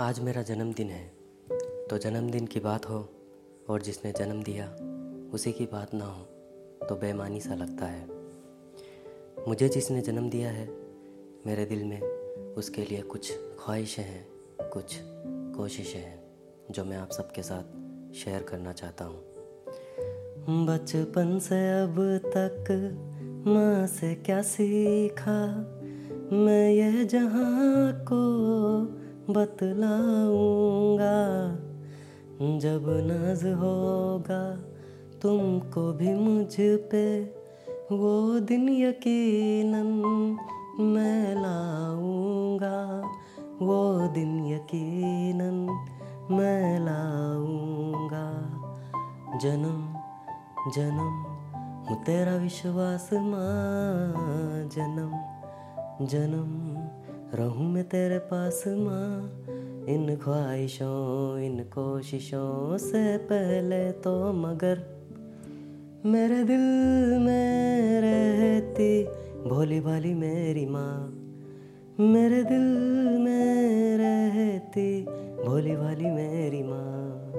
आज 0.00 0.20
मेरा 0.20 0.42
जन्मदिन 0.42 0.88
है। 0.88 1.06
तो 1.86 1.98
जन्मदिन 1.98 2.46
की 2.46 2.60
बात 2.60 2.88
हो 2.88 3.08
और 3.68 3.82
जिसने 3.82 4.12
जन्म 4.12 4.42
दिया, 4.42 4.66
उसी 5.34 5.52
की 5.52 5.64
बात 5.66 5.94
ना 5.94 6.04
हो 6.04 6.22
तो 6.86 6.94
बेमानी 6.94 7.40
सा 7.40 7.54
लगता 7.54 7.86
है। 7.86 8.06
मुझे 9.48 9.68
जिसने 9.68 10.00
जन्म 10.00 10.30
दिया 10.30 10.50
है, 10.50 10.66
मेरे 11.46 11.64
दिल 11.64 11.84
में 11.84 12.00
उसके 12.54 12.82
लिए 12.82 13.02
कुछ 13.02 13.32
ख्वाहिशें 13.32 14.02
हैं, 14.02 14.28
कुछ 14.70 14.96
कोशिशें 15.56 15.98
हैं, 15.98 16.22
जो 16.70 16.84
मैं 16.84 16.96
आप 16.96 17.10
सबके 17.10 17.42
साथ 17.42 18.14
शेयर 18.14 18.42
करना 18.42 18.72
चाहता 18.72 19.04
हूँ। 19.04 19.18
बचपन 20.66 21.38
से 21.38 21.82
अब 21.82 21.96
तक 22.26 22.70
माँ 23.46 23.86
से 23.86 24.14
क्या 24.14 24.42
सीखा? 24.42 25.46
मैं 26.32 26.70
यह 26.70 27.04
जहाँ 27.04 27.92
को 28.04 28.22
बतलाऊँगा। 29.30 31.16
जब 32.58 32.84
नाज 32.86 33.44
होगा 33.44 34.42
तुमको 35.22 35.92
भी 35.92 36.14
मुझ 36.14 36.56
पे 36.60 37.24
वो 37.92 38.40
दिन 38.40 38.68
यकीनन 38.68 39.90
मैं 40.80 41.34
लाऊँगा। 41.34 43.02
वो 43.62 44.08
दिन 44.08 44.46
यकीनन 44.46 45.58
मैं 46.30 46.80
लाऊँगा। 46.80 48.26
जन्म 49.38 49.94
जन्म 50.70 51.94
तेरा 51.94 52.36
विश्वास 52.36 53.10
माँ। 53.12 54.14
जन्म 54.68 55.12
जन्म। 56.06 56.67
रहूँ 57.34 57.72
मैं 57.72 57.84
तेरे 57.84 58.18
पास 58.18 58.64
माँ। 58.66 59.30
इन 59.88 60.16
ख्वाहिशों, 60.16 61.38
इन 61.38 61.64
कोशिशों 61.64 62.78
से 62.78 63.18
पहले 63.18 63.92
तो 63.92 64.32
मगर 64.32 64.78
मेरे 66.04 66.44
दिल 66.44 66.60
में 67.18 68.00
रहती 68.00 69.04
भोली 69.48 69.80
भाली 69.80 70.14
मेरी 70.14 70.66
माँ। 70.66 71.10
मेरे 72.00 72.44
दिल 72.44 72.66
में 73.18 73.98
रहती 73.98 75.04
भोली 75.44 75.76
भाली 75.76 76.10
मेरी 76.10 76.62
माँ। 76.62 77.32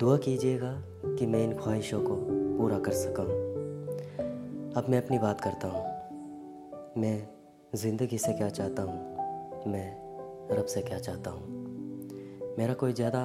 दुआ 0.00 0.16
कीजिएगा 0.16 0.82
कि 1.06 1.26
मैं 1.26 1.44
इन 1.44 1.52
ख्वाहिशों 1.52 2.00
को 2.00 2.16
पूरा 2.58 2.78
कर 2.78 2.92
सकूँ। 2.92 3.24
अब 4.74 4.86
मैं 4.88 5.04
अपनी 5.04 5.18
बात 5.18 5.40
करता 5.40 5.68
हूँ। 5.68 5.84
मैं 7.02 7.35
ज़िंदगी 7.76 8.18
से 8.18 8.32
क्या 8.32 8.48
चाहता 8.48 8.82
हूँ, 8.82 9.72
मैं 9.72 10.56
रब 10.56 10.66
से 10.66 10.82
क्या 10.82 10.98
चाहता 10.98 11.30
हूँ। 11.30 12.54
मेरा 12.58 12.74
कोई 12.74 12.92
ज़्यादा 12.92 13.22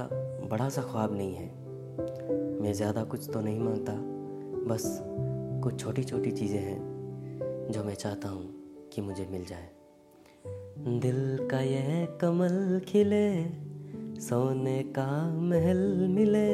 बड़ा 0.51 0.67
सा 0.69 0.81
ख्वाब 0.81 1.13
नहीं 1.17 1.35
है। 1.35 1.45
मैं 2.61 2.73
ज़्यादा 2.73 3.03
कुछ 3.03 3.29
तो 3.33 3.41
नहीं 3.41 3.59
माँगता, 3.59 3.93
बस 4.67 4.83
कुछ 5.63 5.79
छोटी 5.79 6.03
छोटी 6.03 6.31
चीज़ें 6.31 6.59
हैं 6.59 7.69
जो 7.71 7.83
मैं 7.83 7.95
चाहता 7.95 8.29
हूँ 8.29 8.89
कि 8.93 9.01
मुझे 9.01 9.27
मिल 9.31 9.45
जाए। 9.45 9.69
दिल 10.99 11.47
का 11.51 11.59
यह 11.59 12.05
कमल 12.21 12.81
खिले, 12.87 13.31
सोने 14.21 14.81
का 14.97 15.09
महल 15.33 16.07
मिले, 16.09 16.53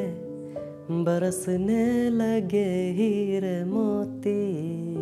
बरसने 1.04 2.10
लगे 2.10 2.68
हीरे 2.92 3.64
मोती। 3.64 4.97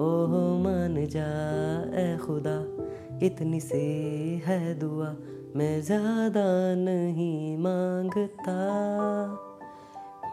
ओह, 0.00 0.62
मान 0.62 1.06
जा 1.06 1.28
खुदा, 2.16 2.56
इतनी 3.26 3.60
से 3.60 3.80
है 4.46 4.78
दुआ, 4.78 5.16
मैं 5.56 5.82
ज़्यादा 5.82 6.44
नहीं 6.74 7.58
माँगता। 7.58 8.56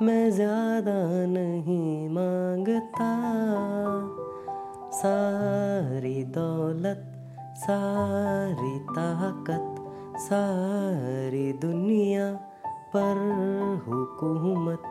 मैं 0.02 0.32
ज़्यादा 0.32 1.26
नहीं 1.26 2.10
माँगता। 2.10 3.10
सारी 4.92 6.24
दौलत, 6.24 7.04
सारी 7.58 8.80
ताकत, 8.80 9.76
सारी 10.18 11.54
दुनिया 11.54 12.34
पर 12.96 13.18
हुकूमत 13.88 14.84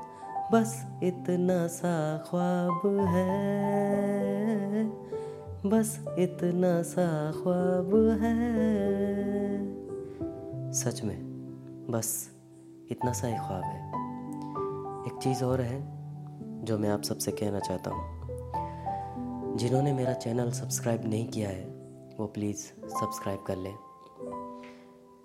बस 0.53 0.87
इतना 1.03 1.67
सा 1.67 2.19
ख्वाब 2.19 2.99
है। 3.01 3.49
बस 5.67 6.05
इतना 6.19 6.83
सा 6.83 7.33
ख्वाब 7.33 8.19
है। 8.23 8.39
सच 10.73 11.05
में, 11.05 11.19
बस 11.91 12.31
इतना 12.91 13.13
सा 13.13 13.27
ही 13.27 13.37
ख्वाब 13.37 13.63
है। 13.65 13.89
एक 15.07 15.19
चीज़ 15.23 15.45
और 15.45 15.61
है, 15.61 15.83
जो 16.65 16.79
मैं 16.79 16.89
आप 16.89 17.03
सबसे 17.03 17.31
कहना 17.31 17.61
चाहता 17.61 17.91
हूँ। 17.91 18.19
जिन्होंने 19.57 19.93
मेरा 19.93 20.13
चैनल 20.13 20.51
सब्सक्राइब 20.51 21.05
नहीं 21.05 21.29
किया 21.29 21.49
है, 21.49 21.65
वो 22.19 22.27
प्लीज़ 22.27 22.59
सब्सक्राइब 22.87 23.43
कर 23.43 23.57
लें। 23.57 23.75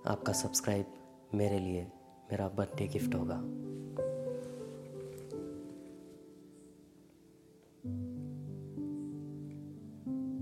आपका 0.07 0.33
सब्सक्राइब 0.33 0.85
मेरे 1.33 1.59
लिए, 1.59 1.91
मेरा 2.31 2.47
बर्थडे 2.47 2.87
गिफ्ट 2.87 3.15
होगा। 3.15 3.43